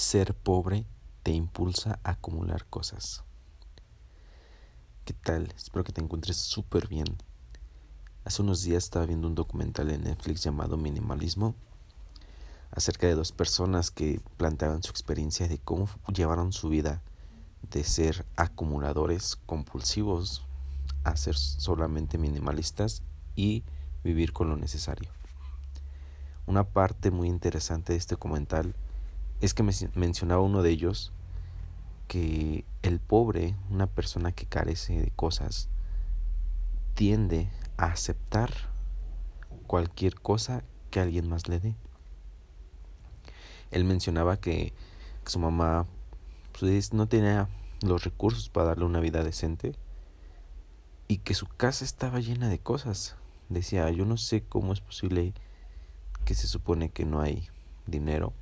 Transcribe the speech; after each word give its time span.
ser 0.00 0.34
pobre 0.34 0.86
te 1.22 1.30
impulsa 1.30 2.00
a 2.02 2.12
acumular 2.12 2.64
cosas. 2.64 3.22
¿Qué 5.04 5.12
tal? 5.12 5.52
Espero 5.54 5.84
que 5.84 5.92
te 5.92 6.00
encuentres 6.00 6.38
súper 6.38 6.88
bien. 6.88 7.06
Hace 8.24 8.40
unos 8.40 8.62
días 8.62 8.84
estaba 8.84 9.04
viendo 9.04 9.28
un 9.28 9.34
documental 9.34 9.90
en 9.90 10.04
Netflix 10.04 10.42
llamado 10.42 10.78
Minimalismo 10.78 11.54
acerca 12.70 13.06
de 13.08 13.14
dos 13.14 13.32
personas 13.32 13.90
que 13.90 14.22
planteaban 14.38 14.82
su 14.82 14.90
experiencia 14.90 15.48
de 15.48 15.58
cómo 15.58 15.88
llevaron 16.12 16.52
su 16.52 16.70
vida 16.70 17.02
de 17.70 17.84
ser 17.84 18.24
acumuladores 18.36 19.36
compulsivos 19.44 20.46
a 21.04 21.14
ser 21.16 21.36
solamente 21.36 22.16
minimalistas 22.16 23.02
y 23.36 23.64
vivir 24.02 24.32
con 24.32 24.48
lo 24.48 24.56
necesario. 24.56 25.10
Una 26.46 26.64
parte 26.64 27.10
muy 27.10 27.28
interesante 27.28 27.92
de 27.92 27.98
este 27.98 28.14
documental 28.14 28.74
es 29.40 29.54
que 29.54 29.62
me 29.62 29.72
mencionaba 29.94 30.42
uno 30.42 30.62
de 30.62 30.70
ellos 30.70 31.12
que 32.08 32.64
el 32.82 33.00
pobre, 33.00 33.54
una 33.70 33.86
persona 33.86 34.32
que 34.32 34.46
carece 34.46 35.00
de 35.00 35.10
cosas, 35.10 35.68
tiende 36.94 37.48
a 37.76 37.86
aceptar 37.86 38.52
cualquier 39.66 40.20
cosa 40.20 40.64
que 40.90 41.00
alguien 41.00 41.28
más 41.28 41.48
le 41.48 41.60
dé. 41.60 41.76
Él 43.70 43.84
mencionaba 43.84 44.38
que, 44.38 44.74
su 45.24 45.38
mamá 45.38 45.86
pues, 46.58 46.92
no 46.92 47.06
tenía 47.06 47.48
los 47.82 48.04
recursos 48.04 48.48
para 48.48 48.66
darle 48.66 48.84
una 48.84 49.00
vida 49.00 49.22
decente 49.22 49.76
y 51.06 51.18
que 51.18 51.34
su 51.34 51.46
casa 51.46 51.84
estaba 51.84 52.18
llena 52.18 52.48
de 52.48 52.58
cosas. 52.58 53.16
Decía, 53.48 53.88
yo 53.90 54.04
no 54.04 54.16
sé 54.16 54.42
cómo 54.42 54.72
es 54.72 54.80
posible 54.80 55.32
que 56.24 56.34
se 56.34 56.46
supone 56.46 56.90
que 56.90 57.04
no 57.04 57.20
hay 57.20 57.48
dinero 57.86 58.34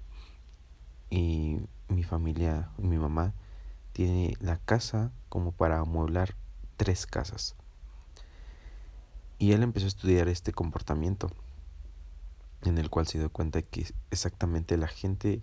y 1.10 1.58
mi 1.88 2.02
familia, 2.02 2.70
mi 2.76 2.98
mamá, 2.98 3.34
tiene 3.92 4.34
la 4.40 4.58
casa 4.58 5.12
como 5.28 5.52
para 5.52 5.80
amueblar 5.80 6.36
tres 6.76 7.06
casas. 7.06 7.56
Y 9.38 9.52
él 9.52 9.62
empezó 9.62 9.86
a 9.86 9.88
estudiar 9.88 10.28
este 10.28 10.52
comportamiento, 10.52 11.30
en 12.62 12.78
el 12.78 12.90
cual 12.90 13.06
se 13.06 13.18
dio 13.18 13.30
cuenta 13.30 13.62
que 13.62 13.86
exactamente 14.10 14.76
la 14.76 14.88
gente 14.88 15.42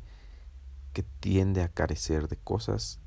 que 0.94 1.04
tiende 1.04 1.62
a 1.62 1.70
carecer 1.70 2.28
de 2.28 2.38
cosas 2.38 3.00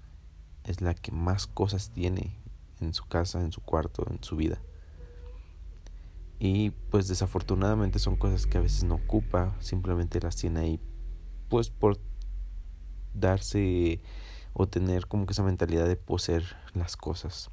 es 0.65 0.81
la 0.81 0.95
que 0.95 1.12
más 1.12 1.47
cosas 1.47 1.91
tiene 1.91 2.37
en 2.81 2.95
su 2.95 3.06
casa, 3.06 3.41
en 3.41 3.53
su 3.53 3.61
cuarto, 3.61 4.06
en 4.11 4.22
su 4.22 4.37
vida. 4.37 4.61
Y 6.39 6.70
pues 6.91 7.09
desafortunadamente 7.09 7.98
son 7.98 8.17
cosas 8.17 8.47
que 8.47 8.59
a 8.59 8.62
veces 8.62 8.84
no 8.84 8.97
ocupa, 8.97 9.56
simplemente 9.61 10.20
las 10.20 10.37
tiene 10.37 10.61
ahí 10.61 10.81
pues 11.48 11.70
por 11.70 11.98
darse 13.20 14.00
o 14.52 14.66
tener 14.66 15.06
como 15.06 15.27
que 15.27 15.33
esa 15.33 15.42
mentalidad 15.42 15.86
de 15.86 15.97
poseer 15.97 16.56
las 16.74 16.97
cosas, 16.97 17.50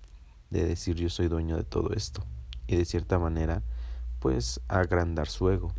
de 0.49 0.65
decir 0.65 0.95
yo 0.95 1.09
soy 1.09 1.27
dueño 1.27 1.57
de 1.57 1.63
todo 1.63 1.93
esto 1.93 2.23
y 2.67 2.75
de 2.75 2.85
cierta 2.85 3.19
manera 3.19 3.61
pues 4.19 4.59
agrandar 4.67 5.27
su 5.27 5.49
ego 5.49 5.71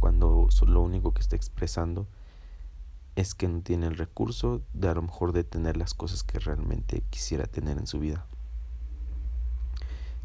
cuando 0.00 0.48
lo 0.66 0.80
único 0.80 1.12
que 1.12 1.20
está 1.20 1.36
expresando 1.36 2.06
es 3.16 3.34
que 3.34 3.48
no 3.48 3.62
tiene 3.62 3.88
el 3.88 3.96
recurso 3.96 4.62
de 4.72 4.88
a 4.88 4.94
lo 4.94 5.02
mejor 5.02 5.32
de 5.32 5.42
tener 5.42 5.76
las 5.76 5.92
cosas 5.92 6.22
que 6.22 6.38
realmente 6.38 7.02
quisiera 7.10 7.46
tener 7.46 7.76
en 7.78 7.88
su 7.88 7.98
vida. 7.98 8.24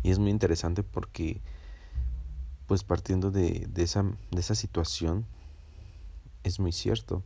Y 0.03 0.11
es 0.11 0.19
muy 0.19 0.29
interesante 0.29 0.83
porque 0.83 1.41
pues 2.67 2.83
partiendo 2.83 3.31
de, 3.31 3.67
de, 3.67 3.83
esa, 3.83 4.03
de 4.03 4.39
esa 4.39 4.53
situación 4.53 5.25
es 6.43 6.59
muy 6.59 6.71
cierto 6.71 7.23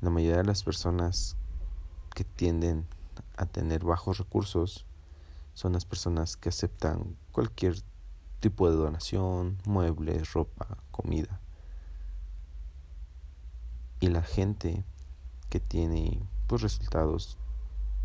la 0.00 0.10
mayoría 0.10 0.38
de 0.38 0.44
las 0.44 0.62
personas 0.62 1.36
que 2.14 2.24
tienden 2.24 2.86
a 3.36 3.46
tener 3.46 3.84
bajos 3.84 4.18
recursos 4.18 4.86
son 5.54 5.72
las 5.72 5.84
personas 5.84 6.36
que 6.36 6.48
aceptan 6.48 7.16
cualquier 7.32 7.76
tipo 8.40 8.70
de 8.70 8.76
donación, 8.76 9.58
muebles, 9.66 10.32
ropa, 10.32 10.78
comida. 10.90 11.40
Y 14.00 14.08
la 14.08 14.22
gente 14.22 14.84
que 15.50 15.60
tiene 15.60 16.22
pues 16.46 16.62
resultados, 16.62 17.38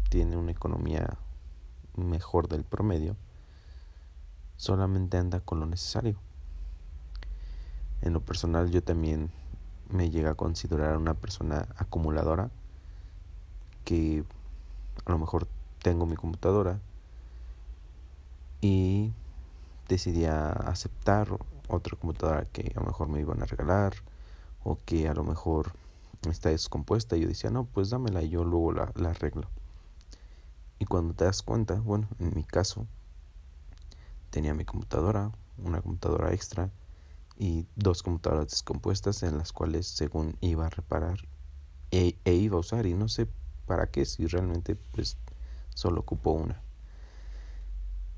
tiene 0.09 0.35
una 0.35 0.51
economía 0.51 1.17
mejor 1.95 2.49
del 2.49 2.65
promedio, 2.65 3.15
solamente 4.57 5.17
anda 5.17 5.39
con 5.39 5.59
lo 5.59 5.65
necesario. 5.65 6.19
En 8.01 8.13
lo 8.13 8.21
personal 8.21 8.69
yo 8.69 8.83
también 8.83 9.31
me 9.89 10.09
llega 10.09 10.31
a 10.31 10.35
considerar 10.35 10.97
una 10.97 11.13
persona 11.13 11.67
acumuladora 11.77 12.49
que 13.83 14.23
a 15.05 15.11
lo 15.11 15.17
mejor 15.17 15.47
tengo 15.81 16.05
mi 16.05 16.15
computadora 16.15 16.79
y 18.61 19.13
decidí 19.87 20.25
aceptar 20.25 21.29
otra 21.67 21.97
computadora 21.97 22.45
que 22.45 22.71
a 22.75 22.79
lo 22.79 22.87
mejor 22.87 23.09
me 23.09 23.19
iban 23.19 23.41
a 23.41 23.45
regalar 23.45 23.93
o 24.63 24.79
que 24.85 25.07
a 25.07 25.13
lo 25.13 25.23
mejor 25.23 25.73
está 26.29 26.49
descompuesta. 26.49 27.15
Y 27.15 27.21
yo 27.21 27.27
decía 27.27 27.51
no 27.51 27.65
pues 27.65 27.91
dámela 27.91 28.23
y 28.23 28.29
yo 28.29 28.43
luego 28.43 28.71
la, 28.71 28.91
la 28.95 29.11
arreglo 29.11 29.47
y 30.79 30.85
cuando 30.85 31.13
te 31.13 31.25
das 31.25 31.41
cuenta 31.41 31.75
bueno 31.75 32.07
en 32.19 32.33
mi 32.35 32.43
caso 32.43 32.85
tenía 34.29 34.53
mi 34.53 34.65
computadora 34.65 35.31
una 35.57 35.81
computadora 35.81 36.33
extra 36.33 36.69
y 37.37 37.67
dos 37.75 38.03
computadoras 38.03 38.49
descompuestas 38.49 39.23
en 39.23 39.37
las 39.37 39.51
cuales 39.51 39.87
según 39.87 40.37
iba 40.41 40.67
a 40.67 40.69
reparar 40.69 41.27
e, 41.91 42.17
e, 42.25 42.33
iba 42.33 42.57
a 42.57 42.61
usar 42.61 42.85
y 42.85 42.93
no 42.93 43.07
sé 43.07 43.27
para 43.65 43.87
qué 43.87 44.05
si 44.05 44.25
realmente 44.27 44.75
pues 44.75 45.17
solo 45.73 46.01
ocupó 46.01 46.31
una. 46.31 46.61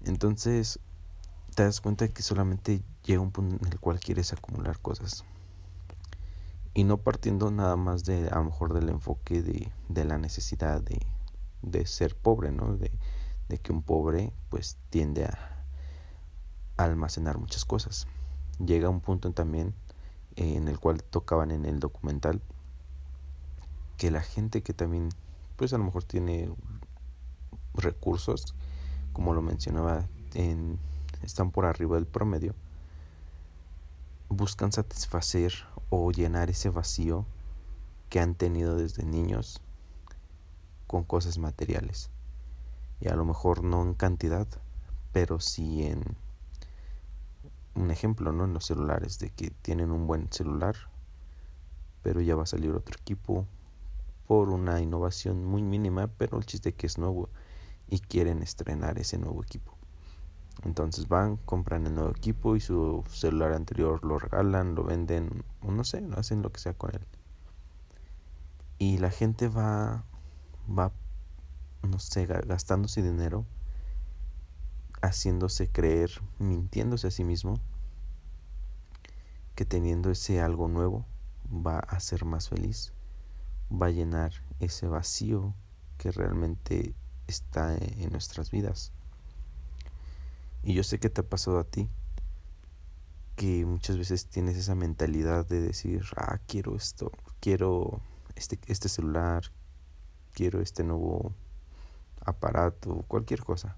Entonces 0.05 0.79
te 1.55 1.63
das 1.63 1.81
cuenta 1.81 2.07
que 2.07 2.21
solamente 2.21 2.81
llega 3.03 3.21
un 3.21 3.31
punto 3.31 3.63
en 3.65 3.71
el 3.71 3.79
cual 3.79 3.99
quieres 3.99 4.33
acumular 4.33 4.79
cosas. 4.79 5.23
Y 6.73 6.83
no 6.83 6.97
partiendo 6.97 7.49
nada 7.49 7.75
más 7.75 8.05
de 8.05 8.29
a 8.29 8.35
lo 8.35 8.45
mejor 8.45 8.73
del 8.73 8.89
enfoque 8.89 9.41
de, 9.41 9.71
de 9.89 10.05
la 10.05 10.19
necesidad 10.19 10.81
de, 10.81 10.99
de 11.63 11.85
ser 11.87 12.15
pobre 12.15 12.51
no 12.51 12.77
de, 12.77 12.91
de 13.49 13.57
que 13.57 13.71
un 13.71 13.81
pobre 13.81 14.31
pues 14.49 14.77
tiende 14.91 15.25
a 15.25 15.65
almacenar 16.77 17.39
muchas 17.39 17.65
cosas 17.65 18.07
llega 18.59 18.89
un 18.89 19.01
punto 19.01 19.31
también 19.31 19.73
eh, 20.35 20.55
en 20.55 20.67
el 20.67 20.79
cual 20.79 21.03
tocaban 21.03 21.51
en 21.51 21.65
el 21.65 21.79
documental 21.79 22.41
que 23.97 24.11
la 24.11 24.21
gente 24.21 24.61
que 24.61 24.73
también 24.73 25.09
pues 25.55 25.73
a 25.73 25.77
lo 25.77 25.83
mejor 25.83 26.03
tiene 26.03 26.49
recursos 27.73 28.55
como 29.13 29.33
lo 29.33 29.41
mencionaba 29.41 30.05
en, 30.33 30.79
están 31.23 31.51
por 31.51 31.65
arriba 31.65 31.95
del 31.95 32.05
promedio 32.05 32.53
buscan 34.29 34.71
satisfacer 34.71 35.53
o 35.89 36.11
llenar 36.11 36.49
ese 36.49 36.69
vacío 36.69 37.25
que 38.09 38.19
han 38.19 38.35
tenido 38.35 38.75
desde 38.75 39.03
niños 39.03 39.61
con 40.85 41.03
cosas 41.03 41.37
materiales. 41.37 42.09
Y 42.99 43.09
a 43.09 43.15
lo 43.15 43.25
mejor 43.25 43.63
no 43.63 43.81
en 43.81 43.93
cantidad 43.93 44.47
pero 45.11 45.39
sí 45.39 45.83
en 45.83 46.03
un 47.77 47.91
ejemplo, 47.91 48.31
¿no? 48.31 48.45
En 48.45 48.53
los 48.53 48.65
celulares, 48.65 49.19
de 49.19 49.29
que 49.29 49.51
tienen 49.51 49.91
un 49.91 50.07
buen 50.07 50.31
celular, 50.31 50.75
pero 52.01 52.21
ya 52.21 52.35
va 52.35 52.43
a 52.43 52.47
salir 52.47 52.71
otro 52.71 52.95
equipo 52.99 53.45
por 54.27 54.49
una 54.49 54.81
innovación 54.81 55.45
muy 55.45 55.61
mínima, 55.61 56.07
pero 56.07 56.37
el 56.37 56.45
chiste 56.45 56.73
que 56.73 56.87
es 56.87 56.97
nuevo 56.97 57.29
y 57.87 57.99
quieren 57.99 58.41
estrenar 58.41 58.99
ese 58.99 59.17
nuevo 59.17 59.41
equipo. 59.43 59.73
Entonces 60.63 61.07
van, 61.07 61.37
compran 61.37 61.85
el 61.85 61.95
nuevo 61.95 62.09
equipo 62.09 62.55
y 62.55 62.59
su 62.59 63.03
celular 63.09 63.53
anterior 63.53 64.03
lo 64.03 64.17
regalan, 64.17 64.75
lo 64.75 64.83
venden, 64.83 65.43
o 65.61 65.71
no 65.71 65.83
sé, 65.83 66.03
hacen 66.15 66.41
lo 66.41 66.51
que 66.51 66.59
sea 66.59 66.73
con 66.73 66.93
él. 66.95 67.05
Y 68.79 68.97
la 68.97 69.11
gente 69.11 69.47
va, 69.47 70.03
va, 70.67 70.91
no 71.83 71.99
sé, 71.99 72.25
gastándose 72.25 73.01
dinero 73.01 73.45
haciéndose 75.01 75.69
creer, 75.69 76.11
mintiéndose 76.39 77.07
a 77.07 77.11
sí 77.11 77.23
mismo, 77.23 77.59
que 79.55 79.65
teniendo 79.65 80.11
ese 80.11 80.41
algo 80.41 80.67
nuevo 80.67 81.05
va 81.51 81.79
a 81.79 81.99
ser 81.99 82.25
más 82.25 82.49
feliz, 82.49 82.93
va 83.71 83.87
a 83.87 83.91
llenar 83.91 84.33
ese 84.59 84.87
vacío 84.87 85.53
que 85.97 86.11
realmente 86.11 86.93
está 87.27 87.75
en 87.75 88.11
nuestras 88.11 88.51
vidas. 88.51 88.91
Y 90.63 90.73
yo 90.73 90.83
sé 90.83 90.99
que 90.99 91.09
te 91.09 91.21
ha 91.21 91.23
pasado 91.23 91.59
a 91.59 91.63
ti, 91.63 91.89
que 93.35 93.65
muchas 93.65 93.97
veces 93.97 94.27
tienes 94.27 94.57
esa 94.57 94.75
mentalidad 94.75 95.45
de 95.45 95.61
decir, 95.61 96.03
ah, 96.15 96.39
quiero 96.47 96.75
esto, 96.75 97.11
quiero 97.39 98.01
este, 98.35 98.59
este 98.67 98.89
celular, 98.89 99.43
quiero 100.33 100.61
este 100.61 100.83
nuevo 100.83 101.33
aparato, 102.25 103.05
cualquier 103.07 103.43
cosa 103.43 103.77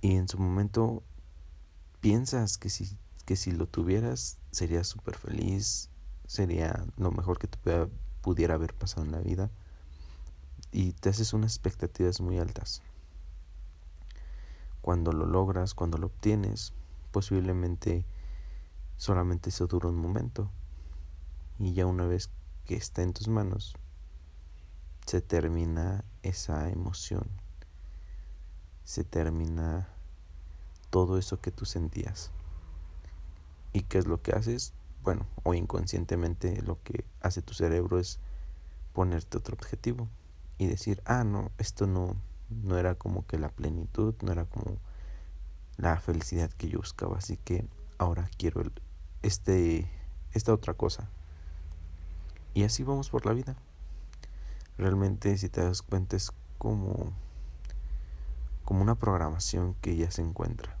y 0.00 0.16
en 0.16 0.28
su 0.28 0.38
momento 0.38 1.02
piensas 2.00 2.58
que 2.58 2.70
si, 2.70 2.96
que 3.24 3.36
si 3.36 3.52
lo 3.52 3.66
tuvieras 3.66 4.38
sería 4.50 4.84
súper 4.84 5.16
feliz, 5.16 5.90
sería 6.26 6.84
lo 6.96 7.10
mejor 7.10 7.38
que 7.38 7.48
te, 7.48 7.88
pudiera 8.20 8.54
haber 8.54 8.74
pasado 8.74 9.04
en 9.04 9.12
la 9.12 9.20
vida 9.20 9.50
y 10.72 10.92
te 10.92 11.08
haces 11.08 11.32
unas 11.32 11.52
expectativas 11.52 12.20
muy 12.20 12.38
altas. 12.38 12.82
Cuando 14.82 15.12
lo 15.12 15.26
logras, 15.26 15.74
cuando 15.74 15.98
lo 15.98 16.06
obtienes, 16.08 16.72
posiblemente 17.12 18.04
solamente 18.96 19.50
eso 19.50 19.66
dura 19.66 19.88
un 19.88 19.96
momento 19.96 20.50
y 21.58 21.72
ya 21.72 21.86
una 21.86 22.06
vez 22.06 22.30
que 22.64 22.76
está 22.76 23.02
en 23.02 23.12
tus 23.12 23.28
manos, 23.28 23.76
se 25.06 25.20
termina 25.20 26.04
esa 26.22 26.68
emoción, 26.68 27.30
se 28.86 29.02
termina 29.02 29.88
todo 30.90 31.18
eso 31.18 31.40
que 31.40 31.50
tú 31.50 31.64
sentías. 31.66 32.30
¿Y 33.72 33.82
qué 33.82 33.98
es 33.98 34.06
lo 34.06 34.22
que 34.22 34.30
haces? 34.30 34.72
Bueno, 35.02 35.26
o 35.42 35.54
inconscientemente 35.54 36.62
lo 36.62 36.80
que 36.82 37.04
hace 37.20 37.42
tu 37.42 37.52
cerebro 37.52 37.98
es 37.98 38.20
ponerte 38.92 39.38
otro 39.38 39.56
objetivo 39.56 40.08
y 40.56 40.68
decir, 40.68 41.02
ah, 41.04 41.24
no, 41.24 41.50
esto 41.58 41.88
no, 41.88 42.16
no 42.48 42.78
era 42.78 42.94
como 42.94 43.26
que 43.26 43.38
la 43.38 43.50
plenitud, 43.50 44.14
no 44.22 44.30
era 44.30 44.44
como 44.44 44.78
la 45.76 45.98
felicidad 45.98 46.50
que 46.52 46.68
yo 46.68 46.78
buscaba, 46.78 47.18
así 47.18 47.36
que 47.38 47.68
ahora 47.98 48.30
quiero 48.38 48.62
este, 49.22 49.90
esta 50.32 50.54
otra 50.54 50.74
cosa. 50.74 51.10
Y 52.54 52.62
así 52.62 52.84
vamos 52.84 53.10
por 53.10 53.26
la 53.26 53.32
vida. 53.32 53.56
Realmente, 54.78 55.36
si 55.38 55.48
te 55.48 55.60
das 55.60 55.82
cuenta, 55.82 56.16
es 56.16 56.32
como, 56.56 57.12
como 58.66 58.82
una 58.82 58.96
programación 58.96 59.74
que 59.80 59.96
ya 59.96 60.10
se 60.10 60.22
encuentra, 60.22 60.76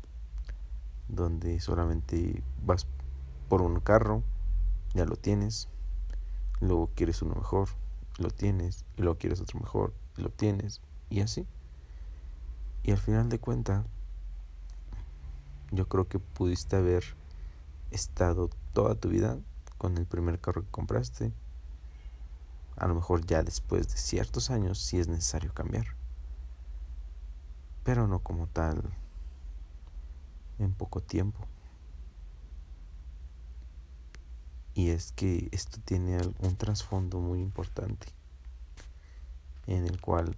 donde 1.08 1.60
solamente 1.60 2.42
vas 2.64 2.84
por 3.48 3.62
un 3.62 3.78
carro, 3.78 4.24
ya 4.92 5.04
lo 5.04 5.14
tienes, 5.14 5.68
luego 6.60 6.90
quieres 6.96 7.22
uno 7.22 7.36
mejor, 7.36 7.68
lo 8.18 8.30
tienes, 8.30 8.84
luego 8.96 9.16
quieres 9.16 9.40
otro 9.40 9.60
mejor, 9.60 9.94
lo 10.16 10.30
tienes, 10.30 10.80
y 11.10 11.20
así. 11.20 11.46
Y 12.82 12.90
al 12.90 12.98
final 12.98 13.28
de 13.28 13.38
cuenta, 13.38 13.84
yo 15.70 15.88
creo 15.88 16.08
que 16.08 16.18
pudiste 16.18 16.74
haber 16.74 17.04
estado 17.92 18.50
toda 18.72 18.96
tu 18.96 19.10
vida 19.10 19.38
con 19.78 19.96
el 19.96 20.06
primer 20.06 20.40
carro 20.40 20.62
que 20.62 20.70
compraste. 20.72 21.32
A 22.76 22.88
lo 22.88 22.96
mejor 22.96 23.24
ya 23.24 23.44
después 23.44 23.86
de 23.86 23.96
ciertos 23.96 24.50
años 24.50 24.80
sí 24.80 24.98
es 24.98 25.06
necesario 25.06 25.54
cambiar. 25.54 25.86
Pero 27.86 28.08
no 28.08 28.18
como 28.18 28.48
tal 28.48 28.82
en 30.58 30.72
poco 30.72 31.00
tiempo. 31.00 31.46
Y 34.74 34.90
es 34.90 35.12
que 35.12 35.48
esto 35.52 35.78
tiene 35.84 36.18
un 36.40 36.56
trasfondo 36.56 37.20
muy 37.20 37.40
importante 37.40 38.08
en 39.68 39.86
el 39.86 40.00
cual 40.00 40.36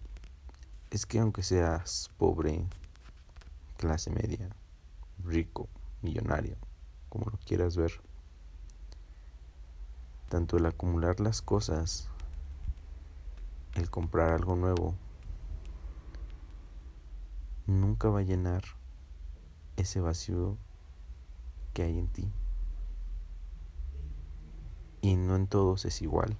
es 0.90 1.06
que 1.06 1.20
aunque 1.20 1.42
seas 1.42 2.10
pobre, 2.18 2.66
clase 3.78 4.10
media, 4.10 4.50
rico, 5.24 5.68
millonario, 6.02 6.56
como 7.08 7.30
lo 7.30 7.38
quieras 7.38 7.76
ver, 7.76 7.92
tanto 10.28 10.58
el 10.58 10.66
acumular 10.66 11.18
las 11.18 11.40
cosas, 11.40 12.08
el 13.74 13.88
comprar 13.88 14.34
algo 14.34 14.54
nuevo, 14.54 14.94
nunca 17.68 18.08
va 18.08 18.20
a 18.20 18.22
llenar 18.22 18.64
ese 19.76 20.00
vacío 20.00 20.56
que 21.74 21.82
hay 21.82 21.98
en 21.98 22.08
ti. 22.08 22.32
Y 25.02 25.16
no 25.16 25.36
en 25.36 25.46
todos 25.46 25.84
es 25.84 26.02
igual. 26.02 26.36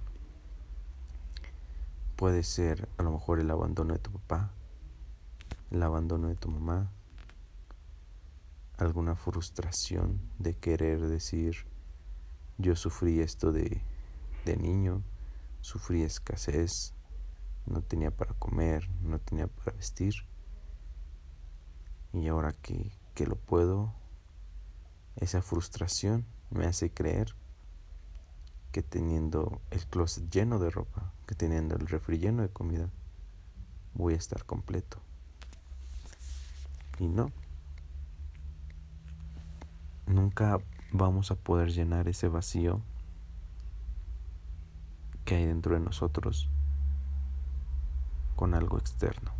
Puede 2.15 2.43
ser 2.43 2.89
a 2.97 3.03
lo 3.03 3.11
mejor 3.11 3.39
el 3.39 3.49
abandono 3.51 3.93
de 3.93 3.99
tu 3.99 4.11
papá, 4.11 4.51
el 5.71 5.81
abandono 5.83 6.27
de 6.27 6.35
tu 6.35 6.49
mamá, 6.49 6.91
alguna 8.77 9.15
frustración 9.15 10.19
de 10.39 10.55
querer 10.55 10.99
decir, 10.99 11.67
yo 12.57 12.75
sufrí 12.75 13.19
esto 13.21 13.51
de, 13.51 13.81
de 14.45 14.57
niño, 14.57 15.03
sufrí 15.61 16.01
escasez, 16.01 16.93
no 17.67 17.81
tenía 17.81 18.09
para 18.09 18.33
comer, 18.33 18.89
no 19.01 19.19
tenía 19.19 19.47
para 19.47 19.73
vestir, 19.73 20.15
y 22.13 22.27
ahora 22.27 22.53
que, 22.53 22.91
que 23.15 23.27
lo 23.27 23.35
puedo, 23.35 23.93
esa 25.15 25.41
frustración 25.41 26.25
me 26.49 26.65
hace 26.65 26.91
creer 26.91 27.35
que 28.71 28.83
teniendo 28.83 29.61
el 29.71 29.85
closet 29.87 30.29
lleno 30.29 30.59
de 30.59 30.69
ropa, 30.69 31.11
que 31.25 31.35
teniendo 31.35 31.75
el 31.75 31.87
refri 31.87 32.17
lleno 32.17 32.41
de 32.41 32.49
comida, 32.49 32.89
voy 33.93 34.13
a 34.13 34.17
estar 34.17 34.45
completo. 34.45 34.99
Y 36.99 37.07
no, 37.07 37.31
nunca 40.05 40.59
vamos 40.91 41.31
a 41.31 41.35
poder 41.35 41.71
llenar 41.71 42.07
ese 42.07 42.27
vacío 42.27 42.81
que 45.25 45.35
hay 45.35 45.45
dentro 45.45 45.75
de 45.75 45.81
nosotros 45.81 46.49
con 48.35 48.53
algo 48.53 48.77
externo. 48.77 49.38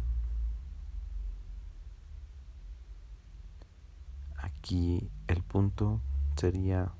Aquí 4.69 5.09
el 5.27 5.41
punto 5.41 5.99
sería 6.35 6.91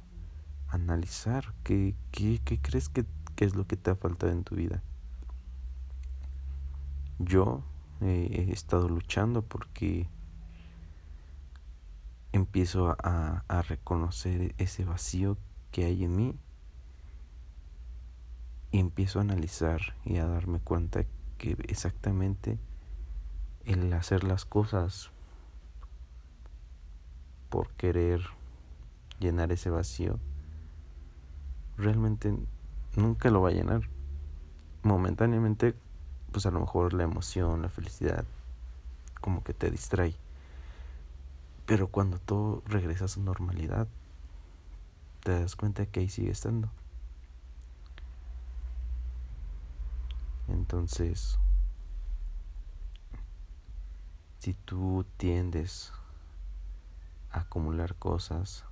analizar 0.70 1.54
qué, 1.64 1.94
qué, 2.10 2.42
crees 2.64 2.90
que, 2.90 3.06
es 3.38 3.54
lo 3.54 3.68
que 3.68 3.78
te 3.78 3.92
ha 3.92 3.96
faltado 3.96 4.32
en 4.32 4.44
tu 4.44 4.56
vida. 4.56 4.82
Yo 7.20 7.62
he 8.02 8.52
estado 8.52 8.90
luchando 8.90 9.44
porque 9.44 10.10
empiezo 12.32 12.98
a, 13.04 13.44
a 13.48 13.62
reconocer 13.62 14.56
ese 14.58 14.84
vacío 14.84 15.38
que 15.70 15.86
hay 15.86 16.06
en 16.06 16.16
mí 16.16 16.36
y 18.72 18.80
empiezo 18.80 19.20
a 19.20 19.22
analizar 19.22 19.94
y 20.06 20.18
a 20.18 20.26
darme 20.26 20.60
cuenta 20.60 21.06
que 21.38 21.56
exactamente 21.68 22.58
el 23.66 23.94
hacer 23.94 24.24
las 24.24 24.46
cosas 24.46 25.12
por 27.50 27.70
querer 27.72 28.22
llenar 29.20 29.52
ese 29.52 29.70
vacío 29.70 30.20
realmente 31.78 32.36
nunca 32.96 33.30
lo 33.30 33.42
va 33.42 33.50
a 33.50 33.54
llenar 33.54 33.82
momentáneamente 34.84 35.76
pues 36.32 36.46
a 36.46 36.52
lo 36.52 36.60
mejor 36.60 36.94
la 36.94 37.04
emoción 37.04 37.62
la 37.62 37.70
felicidad 37.70 38.26
como 39.22 39.44
que 39.44 39.54
te 39.54 39.70
distrae 39.70 40.16
pero 41.70 41.88
cuando 41.88 42.18
todo 42.18 42.64
regresa 42.66 43.06
a 43.06 43.08
su 43.08 43.22
normalidad, 43.22 43.88
te 45.20 45.40
das 45.40 45.56
cuenta 45.56 45.86
que 45.86 46.00
ahí 46.00 46.10
sigue 46.10 46.32
estando. 46.32 46.68
Entonces, 50.48 51.38
si 54.40 54.56
tú 54.56 55.06
tiendes 55.18 55.94
acumular 57.32 57.96
cosas, 57.96 58.66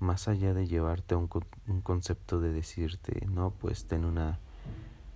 más 0.00 0.28
allá 0.28 0.54
de 0.54 0.66
llevarte 0.66 1.14
a 1.14 1.18
un, 1.18 1.28
un 1.68 1.80
concepto 1.80 2.40
de 2.40 2.52
decirte, 2.52 3.26
no, 3.26 3.50
pues 3.50 3.86
ten 3.86 4.04
una 4.04 4.38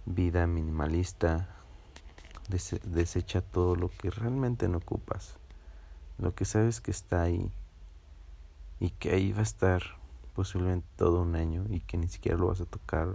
vida 0.05 0.47
minimalista, 0.47 1.49
desecha 2.85 3.41
todo 3.41 3.75
lo 3.75 3.89
que 3.89 4.11
realmente 4.11 4.69
no 4.69 4.79
ocupas 4.79 5.39
lo 6.19 6.35
que 6.35 6.45
sabes 6.45 6.81
que 6.81 6.91
está 6.91 7.23
ahí 7.23 7.51
y 8.81 8.91
que 8.91 9.13
ahí 9.13 9.33
va 9.33 9.41
a 9.41 9.43
estar 9.43 9.83
posiblemente 10.35 10.87
todo 10.97 11.23
un 11.23 11.37
año 11.37 11.65
y 11.69 11.81
que 11.81 11.97
ni 11.97 12.09
siquiera 12.09 12.39
lo 12.39 12.49
vas 12.49 12.61
a 12.61 12.67
tocar 12.67 13.09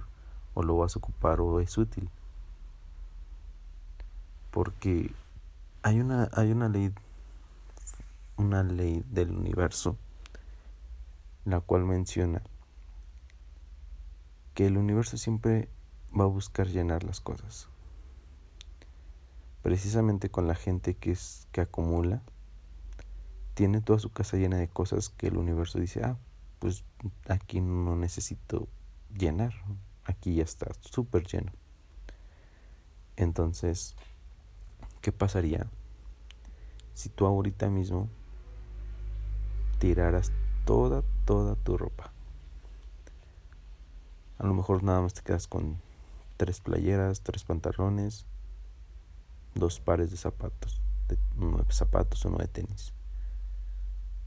o 0.53 0.63
lo 0.63 0.77
vas 0.77 0.95
a 0.95 0.99
ocupar 0.99 1.39
o 1.41 1.59
es 1.59 1.77
útil. 1.77 2.09
Porque 4.51 5.13
hay 5.81 5.99
una, 5.99 6.29
hay 6.33 6.51
una 6.51 6.67
ley, 6.67 6.93
una 8.41 8.63
ley 8.63 9.03
del 9.07 9.31
universo, 9.31 9.97
la 11.45 11.59
cual 11.61 11.85
menciona 11.85 12.41
que 14.55 14.65
el 14.65 14.77
universo 14.77 15.17
siempre 15.17 15.69
va 16.19 16.23
a 16.23 16.27
buscar 16.27 16.67
llenar 16.67 17.03
las 17.03 17.21
cosas. 17.21 17.69
Precisamente 19.61 20.29
con 20.29 20.47
la 20.47 20.55
gente 20.55 20.95
que 20.95 21.11
es 21.11 21.47
que 21.51 21.61
acumula, 21.61 22.23
tiene 23.53 23.79
toda 23.79 23.99
su 23.99 24.11
casa 24.11 24.37
llena 24.37 24.57
de 24.57 24.67
cosas 24.67 25.09
que 25.09 25.27
el 25.27 25.37
universo 25.37 25.79
dice, 25.79 26.01
ah, 26.03 26.17
pues 26.59 26.83
aquí 27.27 27.61
no 27.61 27.95
necesito 27.95 28.67
llenar, 29.15 29.53
aquí 30.05 30.35
ya 30.35 30.43
está 30.43 30.71
súper 30.79 31.27
lleno. 31.27 31.51
Entonces, 33.17 33.95
¿qué 35.01 35.11
pasaría 35.11 35.67
si 36.93 37.09
tú 37.09 37.25
ahorita 37.25 37.69
mismo 37.69 38.09
tiraras 39.81 40.31
toda, 40.63 41.01
toda 41.25 41.55
tu 41.55 41.75
ropa? 41.75 42.11
A 44.37 44.45
lo 44.45 44.53
mejor 44.53 44.83
nada 44.83 45.01
más 45.01 45.15
te 45.15 45.23
quedas 45.23 45.47
con 45.47 45.81
tres 46.37 46.61
playeras, 46.61 47.21
tres 47.21 47.43
pantalones, 47.43 48.27
dos 49.55 49.79
pares 49.79 50.11
de 50.11 50.17
zapatos, 50.17 50.79
de, 51.07 51.17
uno 51.35 51.65
zapatos, 51.69 52.23
uno 52.25 52.37
de 52.37 52.47
tenis. 52.47 52.93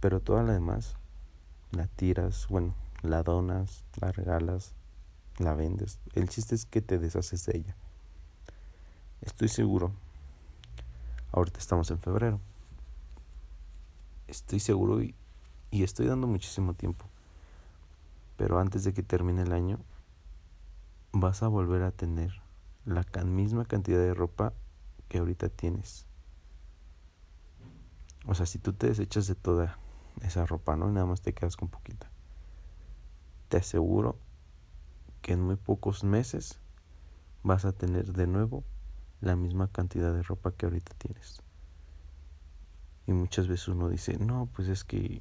Pero 0.01 0.19
toda 0.19 0.43
la 0.43 0.55
demás 0.55 0.97
la 1.71 1.87
tiras, 1.87 2.49
bueno, 2.49 2.75
la 3.03 3.23
donas, 3.23 3.85
la 4.01 4.11
regalas, 4.11 4.75
la 5.39 5.55
vendes. 5.55 6.01
El 6.15 6.29
chiste 6.29 6.57
es 6.57 6.67
que 6.67 6.83
te 6.83 6.99
deshaces 6.99 7.47
de 7.47 7.59
ella. 7.59 7.77
Estoy 9.23 9.49
seguro. 9.49 9.93
Ahorita 11.31 11.61
estamos 11.61 11.91
en 11.93 11.99
febrero. 12.01 12.41
Estoy 14.27 14.59
seguro 14.59 15.01
y, 15.01 15.15
y 15.75 15.83
estoy 15.83 16.07
dando 16.07 16.29
muchísimo 16.29 16.75
tiempo. 16.75 17.07
Pero 18.37 18.61
antes 18.61 18.85
de 18.85 18.95
que 18.95 19.03
termine 19.03 19.43
el 19.43 19.53
año, 19.53 19.81
vas 21.11 21.43
a 21.43 21.49
volver 21.49 21.83
a 21.83 21.91
tener 21.91 22.31
la 22.85 23.05
misma 23.25 23.65
cantidad 23.65 23.99
de 23.99 24.15
ropa 24.15 24.53
que 25.09 25.19
ahorita 25.19 25.49
tienes. 25.49 26.07
O 28.25 28.37
sea, 28.37 28.47
si 28.47 28.61
tú 28.61 28.73
te 28.73 28.87
desechas 28.87 29.27
de 29.27 29.35
toda 29.35 29.77
esa 30.23 30.47
ropa, 30.47 30.77
¿no? 30.77 30.89
Y 30.89 30.93
nada 30.93 31.07
más 31.07 31.23
te 31.23 31.35
quedas 31.35 31.57
con 31.57 31.69
poquita. 31.69 32.09
Te 33.49 33.57
aseguro 33.57 34.17
que 35.23 35.33
en 35.33 35.41
muy 35.41 35.57
pocos 35.57 36.05
meses 36.05 36.61
vas 37.43 37.65
a 37.65 37.73
tener 37.73 38.13
de 38.13 38.29
nuevo 38.29 38.63
la 39.21 39.35
misma 39.35 39.67
cantidad 39.67 40.15
de 40.15 40.23
ropa 40.23 40.53
que 40.53 40.67
ahorita 40.67 40.95
tienes. 40.99 41.43
Y 43.07 43.13
muchas 43.13 43.49
veces 43.49 43.67
uno 43.67 43.89
dice, 43.89 44.19
no, 44.19 44.49
pues 44.55 44.69
es 44.69 44.85
que 44.85 45.21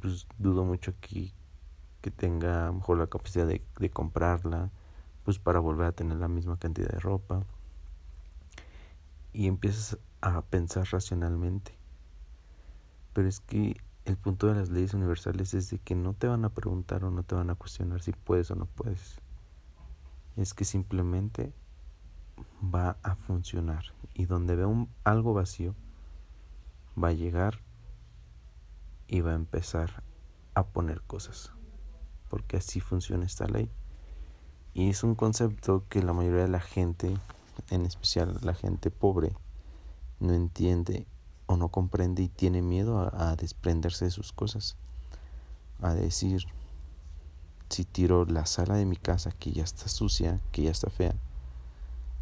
pues, 0.00 0.26
dudo 0.38 0.64
mucho 0.64 0.94
que, 1.00 1.32
que 2.00 2.10
tenga 2.10 2.72
mejor 2.72 2.98
la 2.98 3.06
capacidad 3.06 3.46
de, 3.46 3.64
de 3.78 3.90
comprarla, 3.90 4.70
pues 5.24 5.38
para 5.38 5.60
volver 5.60 5.86
a 5.86 5.92
tener 5.92 6.18
la 6.18 6.28
misma 6.28 6.58
cantidad 6.58 6.88
de 6.88 6.98
ropa. 6.98 7.44
Y 9.32 9.46
empiezas 9.46 9.98
a 10.20 10.42
pensar 10.42 10.86
racionalmente. 10.90 11.72
Pero 13.12 13.28
es 13.28 13.40
que 13.40 13.76
el 14.04 14.16
punto 14.16 14.48
de 14.48 14.54
las 14.54 14.70
leyes 14.70 14.94
universales 14.94 15.54
es 15.54 15.70
de 15.70 15.78
que 15.78 15.94
no 15.94 16.14
te 16.14 16.26
van 16.26 16.44
a 16.44 16.48
preguntar 16.48 17.04
o 17.04 17.10
no 17.10 17.22
te 17.22 17.34
van 17.34 17.50
a 17.50 17.54
cuestionar 17.54 18.02
si 18.02 18.12
puedes 18.12 18.50
o 18.50 18.54
no 18.54 18.66
puedes. 18.66 19.20
Es 20.36 20.54
que 20.54 20.64
simplemente 20.64 21.52
va 22.62 22.96
a 23.02 23.14
funcionar. 23.14 23.84
Y 24.14 24.26
donde 24.26 24.56
vea 24.56 24.66
un, 24.66 24.88
algo 25.04 25.34
vacío, 25.34 25.74
va 27.02 27.08
a 27.08 27.12
llegar 27.12 27.60
y 29.12 29.20
va 29.20 29.32
a 29.32 29.34
empezar 29.34 30.02
a 30.54 30.68
poner 30.68 31.02
cosas. 31.02 31.52
Porque 32.30 32.56
así 32.56 32.80
funciona 32.80 33.26
esta 33.26 33.46
ley. 33.46 33.70
Y 34.72 34.88
es 34.88 35.04
un 35.04 35.14
concepto 35.14 35.84
que 35.90 36.02
la 36.02 36.14
mayoría 36.14 36.40
de 36.40 36.48
la 36.48 36.60
gente, 36.60 37.14
en 37.68 37.84
especial 37.84 38.38
la 38.40 38.54
gente 38.54 38.90
pobre, 38.90 39.36
no 40.18 40.32
entiende 40.32 41.06
o 41.44 41.58
no 41.58 41.68
comprende 41.68 42.22
y 42.22 42.28
tiene 42.30 42.62
miedo 42.62 43.10
a, 43.14 43.36
desprenderse 43.36 44.06
de 44.06 44.10
sus 44.10 44.32
cosas. 44.32 44.78
A 45.82 45.92
decir, 45.92 46.46
si 47.68 47.84
tiro 47.84 48.24
la 48.24 48.46
sala 48.46 48.76
de 48.76 48.86
mi 48.86 48.96
casa 48.96 49.30
que 49.32 49.52
ya 49.52 49.62
está 49.62 49.88
sucia, 49.88 50.40
que 50.52 50.62
ya 50.62 50.70
está 50.70 50.88
fea, 50.88 51.14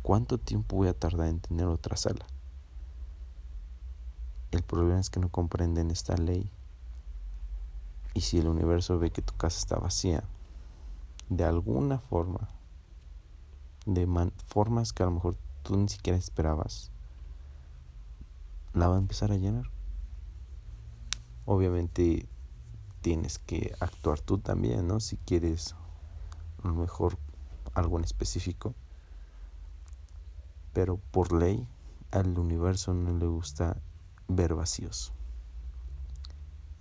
¿cuánto 0.02 0.38
tiempo 0.38 0.74
voy 0.74 0.88
a 0.88 0.98
tardar 0.98 1.28
en 1.28 1.38
tener 1.38 1.66
otra 1.66 1.96
sala? 1.96 2.26
El 4.50 4.64
problema 4.64 4.98
es 4.98 5.08
que 5.08 5.20
no 5.20 5.28
comprenden 5.28 5.92
esta 5.92 6.16
ley. 6.16 6.50
Y 8.14 8.22
si 8.22 8.38
el 8.38 8.48
universo 8.48 8.98
ve 8.98 9.10
que 9.10 9.22
tu 9.22 9.34
casa 9.36 9.58
está 9.58 9.76
vacía, 9.76 10.24
de 11.28 11.44
alguna 11.44 11.98
forma, 11.98 12.48
de 13.86 14.06
formas 14.46 14.92
que 14.92 15.02
a 15.02 15.06
lo 15.06 15.12
mejor 15.12 15.36
tú 15.62 15.76
ni 15.76 15.88
siquiera 15.88 16.18
esperabas, 16.18 16.90
la 18.72 18.88
va 18.88 18.96
a 18.96 18.98
empezar 18.98 19.32
a 19.32 19.36
llenar. 19.36 19.70
Obviamente 21.44 22.28
tienes 23.00 23.38
que 23.38 23.74
actuar 23.80 24.20
tú 24.20 24.38
también, 24.38 24.86
¿no? 24.86 25.00
Si 25.00 25.16
quieres 25.16 25.74
a 26.62 26.68
lo 26.68 26.74
mejor 26.74 27.16
algo 27.74 27.98
en 27.98 28.04
específico. 28.04 28.74
Pero 30.72 30.98
por 31.10 31.32
ley 31.32 31.66
al 32.10 32.38
universo 32.38 32.94
no 32.94 33.16
le 33.16 33.26
gusta 33.26 33.76
ver 34.28 34.54
vacíos. 34.54 35.12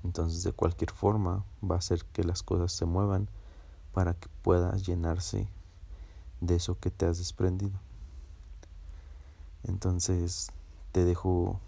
Entonces 0.03 0.43
de 0.43 0.53
cualquier 0.53 0.91
forma 0.91 1.43
va 1.63 1.75
a 1.75 1.79
hacer 1.79 2.05
que 2.05 2.23
las 2.23 2.43
cosas 2.43 2.71
se 2.71 2.85
muevan 2.85 3.29
para 3.93 4.13
que 4.13 4.29
puedas 4.41 4.85
llenarse 4.85 5.47
de 6.41 6.55
eso 6.55 6.79
que 6.79 6.89
te 6.89 7.05
has 7.05 7.17
desprendido. 7.17 7.77
Entonces 9.63 10.51
te 10.91 11.03
dejo 11.03 11.59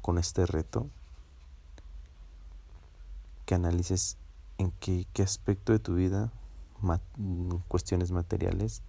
con 0.00 0.18
este 0.18 0.46
reto, 0.46 0.88
que 3.46 3.54
analices 3.54 4.16
en 4.58 4.72
qué, 4.72 5.06
qué 5.12 5.22
aspecto 5.22 5.72
de 5.72 5.78
tu 5.78 5.94
vida, 5.94 6.32
cuestiones 7.68 8.10
materiales, 8.10 8.82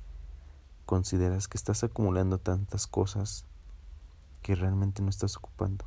consideras 0.86 1.48
que 1.48 1.58
estás 1.58 1.84
acumulando 1.84 2.40
tantas 2.40 2.88
cosas 2.88 3.46
que 4.42 4.56
realmente 4.56 5.02
no 5.04 5.10
estás 5.10 5.38
ocupando 5.38 5.86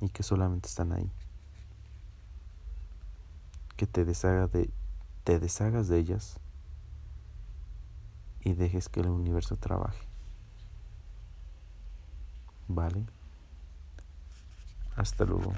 y 0.00 0.08
que 0.08 0.22
solamente 0.22 0.68
están 0.68 0.92
ahí. 0.92 1.10
Que 3.76 3.86
te, 3.86 4.04
deshaga 4.04 4.46
de, 4.48 4.70
te 5.24 5.38
deshagas 5.38 5.88
de 5.88 5.98
ellas 5.98 6.38
y 8.40 8.52
dejes 8.54 8.88
que 8.88 9.00
el 9.00 9.08
universo 9.08 9.56
trabaje. 9.56 10.06
¿Vale? 12.68 13.06
Hasta 14.96 15.24
luego. 15.24 15.52